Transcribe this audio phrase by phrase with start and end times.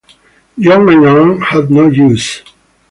[0.57, 2.43] John and Joan had no issue.